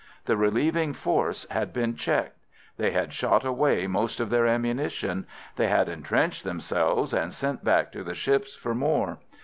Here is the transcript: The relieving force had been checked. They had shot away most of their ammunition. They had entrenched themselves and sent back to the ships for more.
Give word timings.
The 0.25 0.35
relieving 0.35 0.93
force 0.93 1.45
had 1.51 1.71
been 1.73 1.95
checked. 1.95 2.39
They 2.77 2.89
had 2.89 3.13
shot 3.13 3.45
away 3.45 3.85
most 3.85 4.19
of 4.19 4.31
their 4.31 4.47
ammunition. 4.47 5.27
They 5.57 5.67
had 5.67 5.87
entrenched 5.87 6.43
themselves 6.43 7.13
and 7.13 7.31
sent 7.31 7.63
back 7.63 7.91
to 7.91 8.03
the 8.03 8.15
ships 8.15 8.55
for 8.55 8.73
more. 8.73 9.19